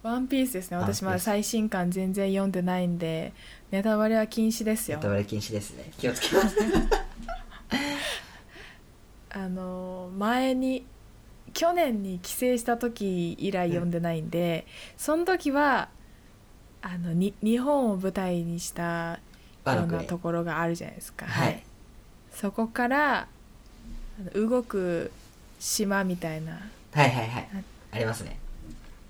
[0.03, 0.77] ワンピースですね。
[0.77, 3.31] 私まだ最新刊全然読んでないんで
[3.71, 4.97] ネタバレは禁止ですよ。
[4.97, 5.91] ネタバレ禁止ですね。
[5.97, 6.57] 気をつけます。
[9.33, 10.85] あの前に
[11.53, 14.65] 去年に帰省した時以来読んでないんで、
[14.97, 15.89] その時は
[16.81, 19.19] あのに日本を舞台にした
[19.65, 21.63] ようなところがあるじゃないですか、はい。
[22.33, 23.27] そこから
[24.33, 25.11] 動く
[25.59, 26.53] 島みたいな。
[26.93, 27.47] はいはいはい。
[27.91, 28.37] ありますね。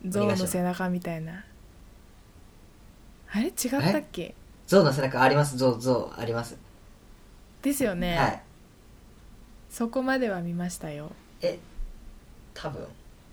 [0.07, 1.43] 象の背中みたいな。
[3.33, 3.45] あれ？
[3.45, 4.35] 違ったっけ？
[4.67, 5.57] 象の背中あります。
[5.57, 6.57] 象象あります、
[7.61, 8.41] ですよね、はい。
[9.69, 11.11] そこまでは見ましたよ。
[11.41, 11.59] え
[12.53, 12.85] 多分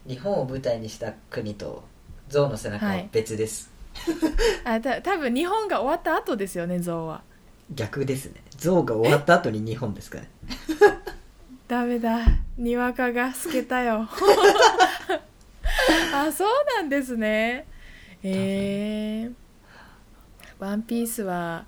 [0.06, 1.82] 日本を舞台にした国と
[2.28, 3.70] 象の背中は別です、
[4.64, 7.22] あた多分日本が終わった後ですよね象は。
[7.74, 8.42] 逆ですね。
[8.56, 10.30] 象が終わった後に日本ですかね。
[11.68, 12.20] ダメだ。
[12.56, 14.08] にわかが透けたよ。
[16.14, 17.66] あそうなんですね。
[18.22, 19.34] えー、
[20.58, 21.66] ワンピースは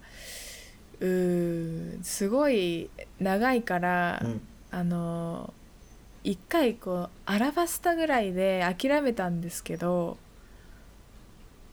[1.01, 2.91] うーすごい
[3.21, 4.41] 長いから、うん。
[4.73, 5.53] あの
[6.23, 10.17] 一回こうアラバスタぐらいで諦めたんですけど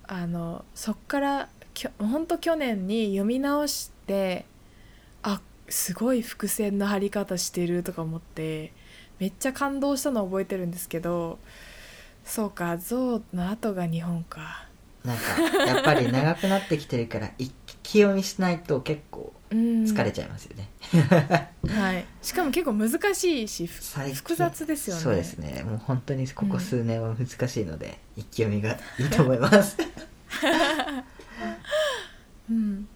[0.08, 4.46] あのそっからきょほんと去年に読み直して
[5.22, 8.74] あすごい伏線の張り方してるとか思って
[9.20, 11.40] めっちゃ感動したの覚えてるんですけど
[12.24, 14.68] そうか象の後が日本か。
[15.06, 17.54] なんかやっぱり長くなってきてるから一
[17.88, 19.86] 気読みしないと結構うん。
[19.86, 20.70] 疲れちゃいますよね、
[21.70, 25.02] はい、しかも結構難しいし複雑ですよね。
[25.02, 25.64] そうですね。
[25.64, 29.78] もう本当にここ数年は難しいので、一気読みがいいと思います。
[32.52, 32.90] うん。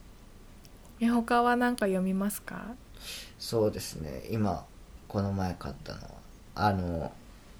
[0.99, 2.75] え他は何か読みますか？
[3.39, 4.23] そうですね。
[4.29, 4.65] 今
[5.07, 6.09] この前買ったのは
[6.55, 7.13] あの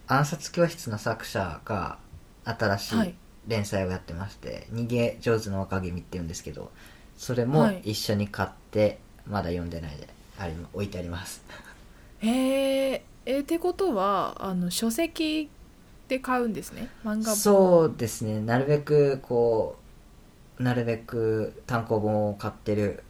[0.08, 1.98] 暗殺教室の作者が
[2.44, 3.14] 新しはいい。
[3.48, 6.72] 連載をやってまして「逃げ上手の若君」って言うんですけど
[7.22, 7.82] それもはい。
[7.92, 10.08] 一緒に買ってまだ読んでないで
[10.40, 11.44] あり置いてあります。
[12.20, 15.48] へええってことはあの書籍
[16.08, 16.90] で買うんですね？
[17.06, 17.36] 漫画本。
[17.36, 18.42] そうですね。
[18.42, 19.78] なるべくこ
[20.60, 23.02] うなるべく単行本を買ってるっ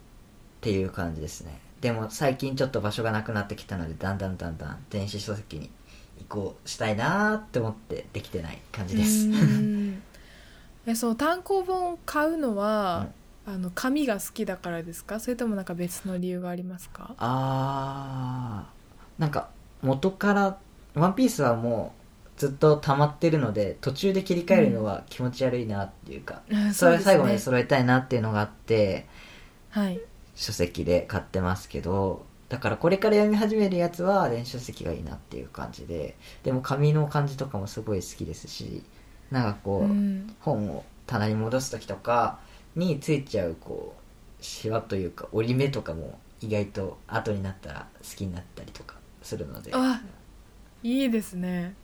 [0.60, 1.58] ていう感じですね。
[1.80, 5.70] でも最近ちょっと場所がなくなってきたのでだんだんだんだん電子書籍に
[6.20, 9.26] 移行したいなーって思ってできてない感じです。
[10.86, 13.08] えその単行本を買うのは、
[13.44, 15.18] あの紙が好きだからですか？
[15.20, 17.14] それともなんか別の理由がありますか？
[17.18, 19.48] あーなんか
[19.82, 20.58] 元から
[20.94, 21.92] 「ワンピースはも
[22.36, 29.06] うずっと溜まってるので途中で切り替えるのは気持ち悪いなっていうか、うんそれ最後まで揃えたいなっていうのがあって
[29.70, 30.00] はい。
[30.34, 38.82] 書籍で買ってますけどだからこれから読み始めるやつは電子書籍がいいなっていう感じででも紙の感じとかもすごい好きですし
[39.30, 40.34] なんかこう、うん。
[40.40, 42.38] 本を棚に戻す時とか
[42.76, 43.94] についちゃうこ
[44.40, 49.70] うシワというか折り目とかも意外と後になったら好きになったりとかするので。
[49.74, 50.00] あ
[50.82, 51.74] いいですね。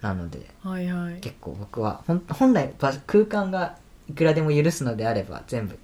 [0.00, 1.20] なのではいはい。
[1.20, 3.76] 結構僕は本来場空間が
[4.08, 5.78] いくらでも許すのであれば全部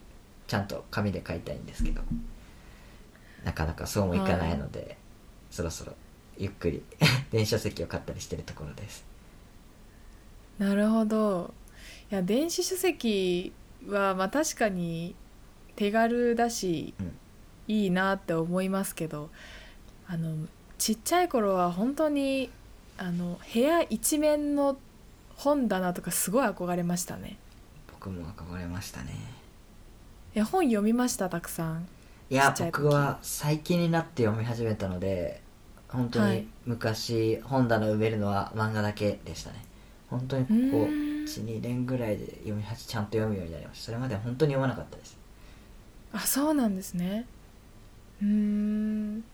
[0.46, 2.00] ちゃんと紙で書いたいんですけど
[3.44, 4.96] なかなかそうもいかないので、
[5.50, 5.92] そろそろ
[6.36, 6.82] ゆっくり
[7.30, 9.04] 電子書籍を買ったりしてるところです。
[10.58, 11.54] なるほど。
[12.10, 13.52] いや電子書籍
[13.86, 15.14] はまあ確かに
[15.76, 17.16] 手軽だし、うん。
[17.68, 19.28] いいなって思いますけど
[20.08, 20.46] あの
[20.78, 22.50] ちっちゃい頃は本当に
[22.96, 24.78] あの部屋一面の
[25.36, 27.36] 本棚とかすごい憧れましたね。
[27.92, 29.12] 僕も憧れましたね。
[30.34, 31.86] いや本読みましたたくさん。
[32.30, 35.42] いや僕は最近になって読み始めたので
[35.88, 36.46] 本当にはい。
[36.64, 39.62] 昔本棚埋めるのは漫画だけでしたね
[40.10, 43.84] 本当にここ12年ぐらいで読みはじちゃんと読むようになりました。
[43.86, 45.18] それまでは本当に読まなかったです。
[46.12, 47.26] あそうなんですね。
[48.22, 49.24] うん。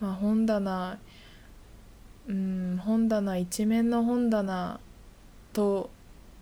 [0.00, 0.98] まあ本棚
[2.28, 4.78] うん本棚一面の本棚
[5.54, 5.90] と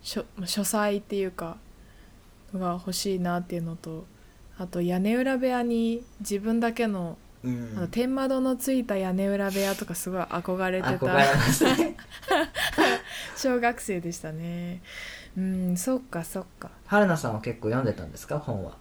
[0.03, 1.57] 書書斎っていうか
[2.53, 4.05] が欲しいなっていうのと
[4.59, 7.75] あと屋根裏部屋に自分だけのうん。
[7.79, 11.07] あの天窓のついた屋根裏部屋とかすごい憧れてた。
[13.37, 14.81] 小学生でしたね。
[15.37, 16.71] うんそっかそっか。
[16.87, 18.39] 春菜さんは結構読んでたんですか？
[18.39, 18.73] 本は。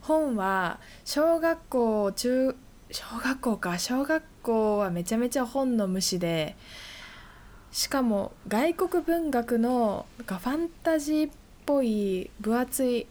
[0.00, 2.56] 本は小学校中
[2.90, 3.78] 小学校か。
[3.78, 6.56] 小学校はめちゃめちゃ本の虫で
[7.72, 11.32] しかも外国文学のなんかファンタジーっ
[11.66, 13.06] ぽい分厚い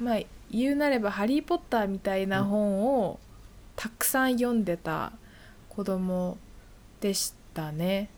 [0.00, 0.20] まあ
[0.50, 3.18] 言うなれば「ハリー・ポッター」みたいな本を
[3.76, 5.12] たくさん読んでた
[5.68, 6.38] 子供
[7.00, 8.08] でしたね。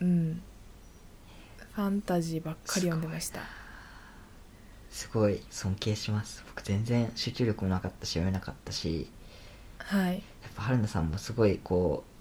[0.00, 0.42] うん。
[1.72, 3.40] ファンタジーばっかり読んでました。
[4.90, 6.42] すごい尊敬します。
[6.48, 9.10] 僕全然集中力もなかったし読めなかったし。
[9.78, 10.14] はい。
[10.14, 10.22] やっ
[10.54, 12.16] ぱ春菜さんもすごいこう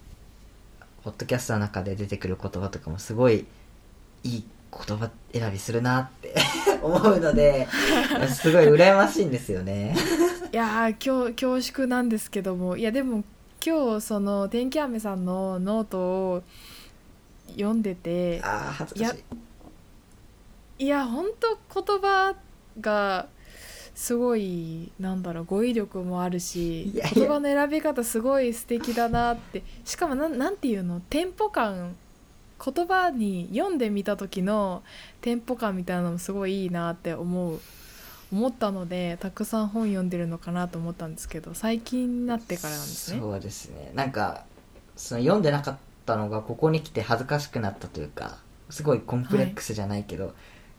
[1.06, 3.46] ポッドキャストの中で出てくる言葉とかもすごい
[4.24, 6.34] いい言葉選びするなって
[6.82, 7.68] 思うので
[8.28, 9.96] すごい羨ましいんですよね
[10.56, 13.26] いやー今日恐縮なんですけどもいやでも
[13.62, 16.44] 今日その天気雨さんのノートを
[17.50, 19.24] 読んでてああ恥ずかし
[20.80, 20.86] い。
[20.86, 21.26] いや本
[21.68, 22.36] 当言葉
[22.80, 23.28] が
[23.96, 31.02] すごいなんだろう語彙力もあるし言葉の選び方すごい素敵だなってしかもなんなんていうの？
[31.10, 31.98] テンポ感。
[32.66, 34.84] 言葉に読んでみた時の
[35.20, 37.60] テンポ感みたいなのもすごいいいなって思う
[38.32, 43.20] 思ったのでたくさん本読んでるのかなと思ったんですけど最近になってからなんですね。
[43.20, 43.92] そうですね。
[43.94, 44.46] なんか
[44.96, 48.38] その読んでなかったのがここに来て恥ずかしくなったというか
[48.70, 50.34] すごいコンプレックスじゃないけど、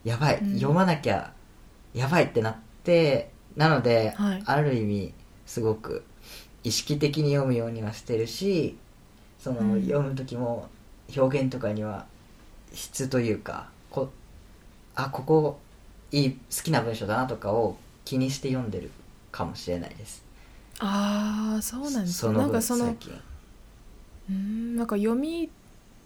[0.04, 0.54] やばい、うん。
[0.54, 1.32] 読まなきゃ
[1.94, 4.42] やばいってなってなので、はい。
[4.44, 5.14] ある意味
[5.46, 6.04] すごく
[6.64, 8.76] 意識的に読むようにはしてるし
[9.38, 9.82] その、うん。
[9.82, 10.68] 読む時も
[11.16, 12.06] 表現とかには
[12.72, 14.10] 質というかこ
[14.96, 15.58] あここ
[16.12, 18.90] いい好きな文章だなとかを気にして読んでる
[19.32, 20.24] かもしれないです。
[20.78, 22.06] ああそうなんですね。
[22.06, 23.12] その分なんかその最近。
[23.12, 25.50] うーんなんか読み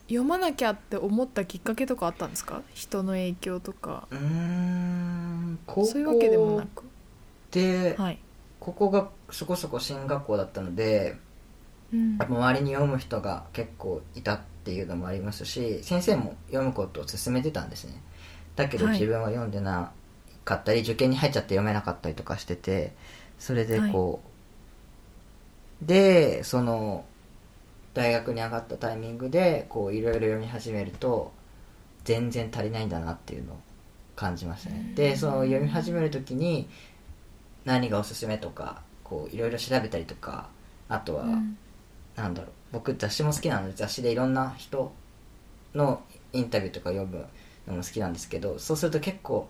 [0.08, 2.62] 読まなきゃって思ったきっかけとかあったんですか？
[2.74, 4.06] 人の影響とか。
[4.10, 6.84] うーん高そういうわけでもな校く。
[7.50, 8.18] で、はい、
[8.60, 11.16] ここがそこそこ進学校だったので
[11.92, 12.16] うん。
[12.18, 18.00] 周りに読む人が結構いたっていうのもありますし先生も読むことを勧めてたんですね
[18.62, 18.94] だけどはい。
[18.94, 19.92] 自分は読んでな
[20.44, 22.92] かったり、受験に入っちゃって読めなかったりとかしてて
[23.38, 24.20] それでこ
[25.82, 27.04] う、でその
[27.94, 31.32] 大学に上がったタイミングでこういろいろ読み始めると
[32.04, 33.56] 全然足りないんだなっていうのを
[34.14, 34.92] 感じましたね。
[34.94, 36.68] でその読み始める時に
[37.64, 40.48] 何がおすすめとかこういろいろ調べたりとか
[40.88, 41.56] あとは、うん。
[42.16, 44.92] なんだろう僕雑誌も好きなので雑誌でいろんな人
[45.74, 47.24] のインタビューとか読む
[47.66, 49.48] のも好きなんですけどそうすると結構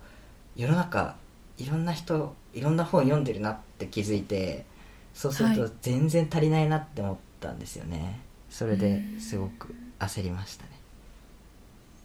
[0.55, 1.15] 世の中
[1.57, 4.65] いろんな人いろんな本読んでるなって気づいて
[5.13, 5.71] そうするとはい。
[5.81, 8.21] 全然足りないなって思ったんですよね。
[8.49, 10.69] それですごく焦りましたね。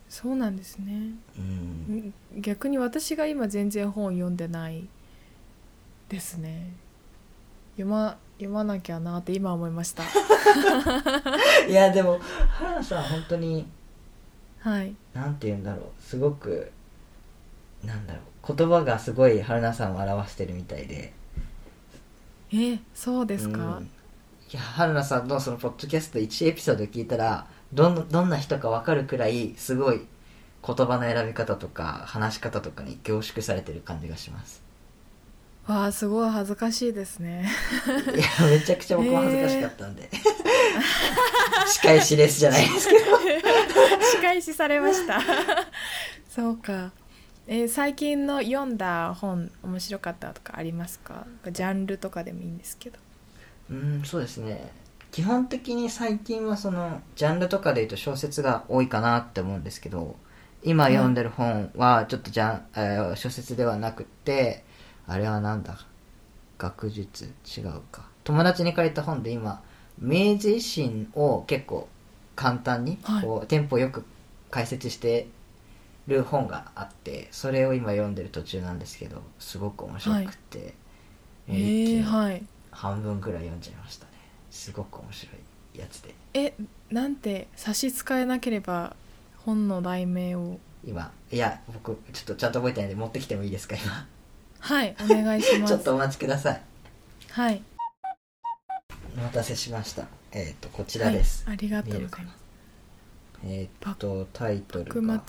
[0.09, 1.13] そうなんですね。
[1.39, 2.15] うん。
[2.37, 4.89] 逆に私が今全然本読んでない
[6.09, 6.73] ですね。
[7.73, 10.05] 読ま読まなきゃなって今思いました。
[11.69, 12.19] いやでも
[12.59, 13.67] 原田さん本当に
[14.67, 14.97] はい。
[15.15, 16.03] なんて言うんだろう。
[16.03, 16.73] すごく
[17.85, 18.57] なんだろう。
[18.57, 21.13] 言葉がすごい春菜さんを表してるみたいで。
[22.53, 23.85] えそうですか、うん。
[23.85, 23.89] い
[24.51, 30.01] や春菜さんのそのポッドキャスト1エピソード聞いたらどんどんな人か分かるくらいすごい
[30.67, 34.66] 言葉の選び方とか話し方とかに凝縮されてる感じがします
[35.67, 37.49] わあすごい恥ずかしいですね。
[38.15, 40.09] いやめちゃくちゃ僕も恥ずかしかったんで、
[41.69, 43.01] 仕返しですじゃないですけど。
[44.13, 45.21] 仕返しされました。
[46.35, 46.93] そうか。
[47.49, 51.27] えー最近の読んだ本面白かったとかありますか？
[51.51, 52.99] ジャンルとかでもいいんですけど。
[53.71, 54.71] うんそうですね。
[55.11, 60.17] 基本的に最近はそのジャンルとかでいうと小説が多いかなって思うんですけど
[60.63, 64.65] 今読んでる本はちょっとじゃん、えー小説ではなくって
[65.07, 65.79] あれはなんだ？
[66.59, 67.33] 学術？
[67.47, 68.07] 違うか。
[68.25, 69.63] 友達に借りた本で今
[69.99, 71.89] 明治維新を結構
[72.35, 73.23] 簡単にはい。
[73.23, 74.05] こう、テンポよく
[74.51, 75.29] 解説して
[76.07, 80.75] る本があってそれを今読んでる途中なんですけどすごく面白くって、
[81.49, 82.43] えー、はい。
[82.71, 84.13] 半分ぐらい読んじゃいましたね。
[84.51, 85.33] すごく面白
[85.75, 86.15] いやつで。
[86.35, 86.55] え
[86.91, 88.95] なんて差し支えなければ
[89.45, 90.59] 本の題名を。
[90.85, 93.77] 今いや僕ちょっとちゃんと覚えてないんで持ってきてもいいですか？
[93.77, 94.07] 今
[94.67, 95.75] はいお願いします。
[95.75, 96.61] ちょっとお待ちください。
[97.31, 97.63] はい。
[99.17, 100.09] お待たせしました。
[100.33, 102.39] えっ、とこちらです、はい、ありがとうございます。
[103.45, 105.23] えっ、とタイトル幕が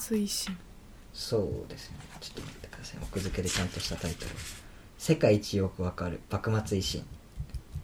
[1.13, 1.97] そうですね。
[2.19, 2.99] ちょっと待ってください。
[3.03, 4.31] 奥付けでちゃんとしたタイトル。
[4.97, 6.19] 世界一よくわかる。
[6.31, 7.05] 幕末維新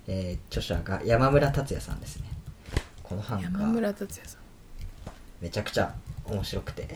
[0.07, 2.23] えー著者が山村達也さんですね。
[3.03, 4.41] この版山が村達也さん。
[5.39, 5.93] めちゃくちゃ
[6.25, 6.87] 面白くて、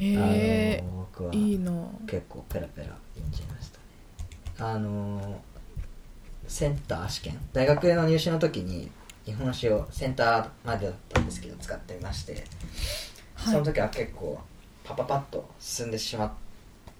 [0.00, 3.84] へえ僕はいいの結構ペラペラ読んじゃいましたね。
[4.58, 5.50] あのー
[6.50, 7.38] センター試験。
[7.52, 8.90] 大学の入試の時に
[9.24, 12.44] 日本史をセンターまでだったんですけど使ってまして、
[13.36, 13.52] はい。
[13.52, 14.40] その時は結構
[14.82, 16.36] パパパッと進んでしま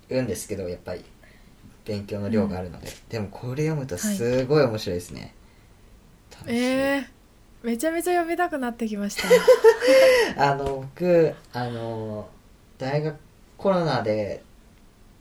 [0.09, 1.05] うんですけどやっぱり
[1.84, 5.34] 勉強の量があるので、でもこれ読むとすごい面白いですね、
[6.30, 6.57] 楽しい。
[6.57, 7.07] えー、
[7.64, 9.24] めちゃめちゃ読みたくなってきました。
[10.53, 12.28] あの僕あの
[12.80, 13.16] 大学
[13.56, 14.42] コロナで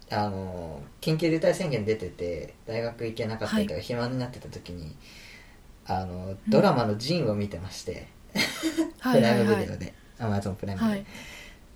[0.10, 3.84] あの緊急事態宣言出てて大学行けなかったりとか、はい。
[3.84, 4.96] 暇になってた時に
[5.86, 8.08] あのドラマの「ジン」を見てまして、
[9.00, 11.06] はいプライムビデオで、アマゾンプライムで、はい。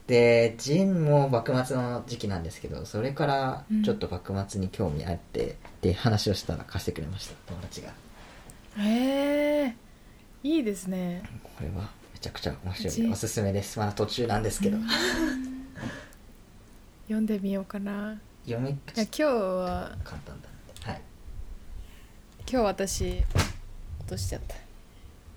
[0.08, 7.90] でジンも幕末の時期なんですけどそれからちょっと幕末に興味あって、で話をしたら貸してくれました友達が。
[8.78, 9.76] へえ
[10.44, 11.24] いいですね。
[11.44, 13.80] これはめちゃくちゃ面白いおすすめです。
[13.80, 14.78] まだ途中なんですけど、
[17.04, 18.20] 読んでみようかな。
[18.46, 21.02] 読みいや今日は簡単だはい。
[22.50, 23.24] 今日私
[24.00, 24.56] 落としちゃった。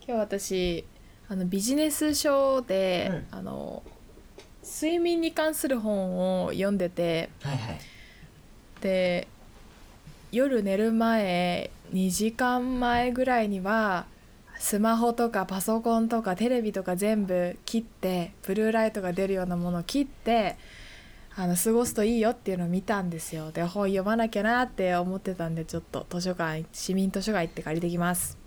[0.07, 0.85] 今日私
[1.29, 3.83] あのビジネス書で、あの
[4.65, 7.81] 睡眠に関する本を読んでてはいはい。
[8.81, 9.29] で
[10.33, 14.07] 夜寝る前2時間前ぐらいには
[14.59, 20.57] スマホとかパソコンとかテレビとか全部切ってブルーライトが出るようなものを切って
[21.37, 23.53] あの過ごすといいよっていうのを見たんですよ。
[23.53, 28.39] で本読まなきゃなって思ってたんでちょっと図書館市民図書館行って借りてきます。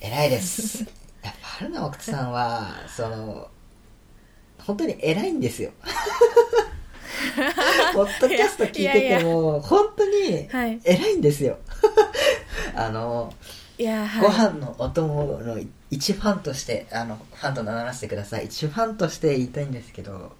[0.00, 0.84] 偉いです。
[1.22, 3.48] やっぱ春菜奥さんはその
[4.58, 5.70] 本当に偉いんですよ。
[7.94, 10.80] ポッドキャスト聞いてても本当にはい。
[10.84, 11.58] 偉いんですよ。
[12.74, 13.32] あの、
[13.78, 14.22] いやはい。
[14.22, 15.58] ご飯のお供の
[15.90, 18.46] 一ファンとしてあのファンと名乗らせてください。
[18.46, 20.32] 一ファンとして言いたいんですけど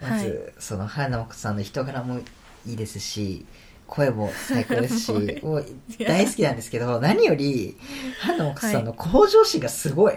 [0.00, 2.20] まず、その春菜奥さんの人柄も
[2.66, 3.44] いいですし
[3.86, 5.66] 声も最高ですし もう
[5.98, 7.76] 大好きなんですけど何より
[8.20, 10.14] 春菜奥さんの向上心がすごい、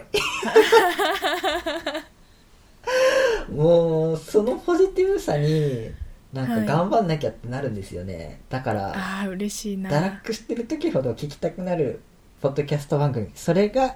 [3.52, 5.90] もうそのポジティブさに
[6.32, 6.66] なんかはい。
[6.66, 9.90] 頑張んなきゃってなるんですよね、だからああ嬉しいな。
[9.90, 12.00] 堕落してる時ほど聞きたくなる
[12.44, 13.30] ポッドキャスト番組。
[13.34, 13.94] それが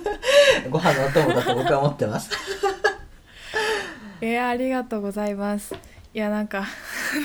[0.68, 2.30] ご飯のお供だと僕は思ってます。
[4.20, 5.74] いやありがとうございます。
[6.12, 6.58] いやなんか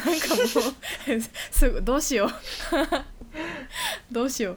[0.05, 2.29] なんかもうすぐどうしよう。
[4.09, 4.55] どうしよ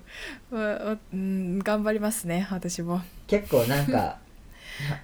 [0.52, 0.56] う。
[0.56, 3.02] わわうん頑張りますね私も。
[3.26, 4.18] 結構なんかは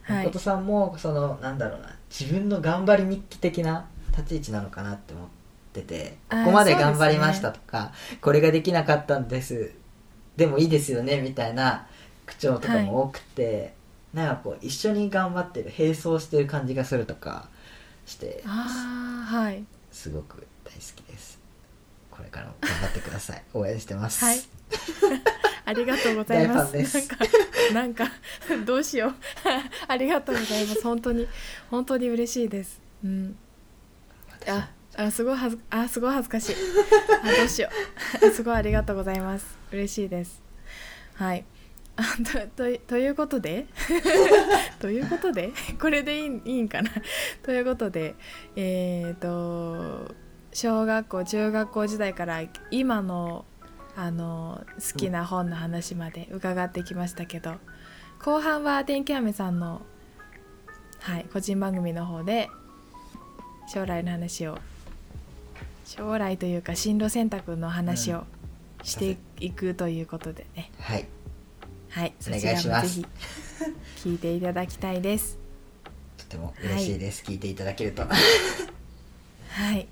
[0.08, 0.26] い。
[0.26, 3.86] 誠さんもそのなんだろうな自分の頑張り日記的な
[4.16, 5.28] 立ち位置なのかなって思っ
[5.72, 7.90] ててここまで頑張りましたとか、
[8.20, 9.81] これができなかったんです
[10.36, 11.86] でもいいですよねみたいな
[12.26, 13.74] 口調とかも多くて、
[14.14, 17.48] なんかこう一緒に頑張ってる並走してる感じがするとか
[18.06, 19.64] してああはい。
[19.90, 21.38] すごく大好きです。
[22.10, 23.42] これからも頑張ってください。
[23.54, 24.24] 応援してます。
[24.24, 24.40] はい。
[25.64, 26.74] ありがとうございます。
[26.74, 27.16] なんか
[27.72, 28.10] なんか
[28.66, 29.14] どうしよう。
[29.88, 30.82] ありがとうございます。
[30.82, 31.28] 本当に
[31.70, 32.80] 本当に嬉しいです。
[33.04, 33.36] うん。
[34.46, 36.56] ああすごい恥ずあすごい恥ずかしい。
[37.22, 37.70] あどうしよ
[38.22, 38.30] う。
[38.30, 40.42] すごいありがとうございます嬉しいです。
[41.14, 41.44] はい。
[41.96, 42.02] あ
[42.56, 43.66] ととということで
[44.80, 46.90] ということでこれでいいいいんかな？
[47.42, 48.14] ということで
[48.56, 50.14] えっ、と
[50.52, 53.44] 小学校中学校時代から今の
[53.94, 57.56] あの好きな本の話まで伺ってきましたけど、
[58.24, 59.82] 後半は天気雨さんの、
[61.00, 62.48] はい、個人番組の方で
[63.68, 64.58] 将来の話を
[65.84, 68.24] 将来というか進路選択の話を
[68.82, 71.06] していくということでね、はい。
[71.90, 73.00] はい、そお願ちらいします。
[73.00, 73.10] もぜ
[74.02, 75.38] ひ聞いていただきたいです。
[76.16, 78.02] とても嬉しいです、聞いていただけると。
[78.08, 79.86] はい。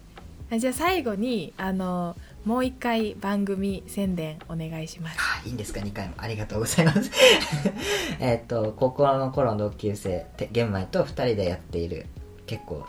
[0.53, 5.19] あじゃあ最後にあのもう一回番組宣伝お願いします。
[5.21, 7.11] あいいんですか？2回もありがとうございます。
[8.19, 12.07] えっと高校の頃の同級生て玄米と2人でやっている
[12.47, 12.85] 結構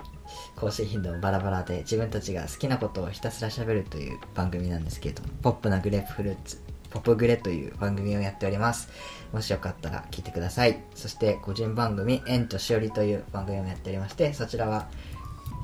[0.62, 8.90] 更新頻度もバラバラで自分たちが好きなことをひたすら喋るという番組なんですけれどもポップなグレープフルーツポップグレという番組をやっております。
[9.32, 10.84] もしよかったら聞いてください。
[10.94, 14.88] そして個人番組「縁としおり」という番組もやっておりましてそちらは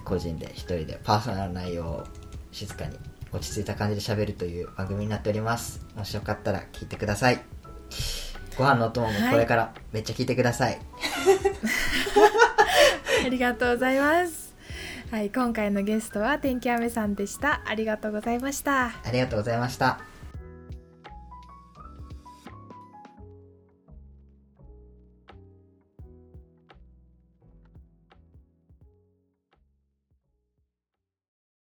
[0.03, 2.03] 個人で一人でパーソナルな内容を
[2.51, 2.97] 静かに
[3.31, 5.85] 落ち着いた感じで喋るという番組になっております。
[5.95, 7.41] もしよかったら聞いてください。
[8.57, 10.79] ご飯のお供もこれからめっちゃ聞いてください、
[13.23, 14.46] ありがとうございます。
[15.09, 17.61] はい、今回のゲストは天気雨さんでした。
[17.65, 18.87] ありがとうございました。
[18.87, 20.06] ありがとうございました